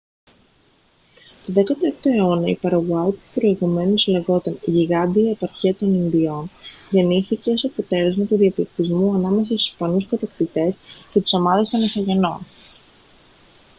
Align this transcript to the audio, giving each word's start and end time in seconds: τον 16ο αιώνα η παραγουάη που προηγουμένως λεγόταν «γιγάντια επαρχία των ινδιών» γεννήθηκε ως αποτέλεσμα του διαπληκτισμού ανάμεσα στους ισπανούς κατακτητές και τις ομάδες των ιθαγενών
τον 1.45 1.55
16ο 1.67 2.05
αιώνα 2.05 2.47
η 2.49 2.55
παραγουάη 2.55 3.09
που 3.11 3.19
προηγουμένως 3.33 4.07
λεγόταν 4.07 4.59
«γιγάντια 4.65 5.29
επαρχία 5.29 5.75
των 5.75 5.93
ινδιών» 5.93 6.49
γεννήθηκε 6.89 7.51
ως 7.51 7.63
αποτέλεσμα 7.65 8.25
του 8.25 8.37
διαπληκτισμού 8.37 9.13
ανάμεσα 9.13 9.43
στους 9.45 9.67
ισπανούς 9.69 10.07
κατακτητές 10.07 10.79
και 11.13 11.19
τις 11.21 11.33
ομάδες 11.33 11.69
των 11.69 11.81
ιθαγενών 11.81 12.45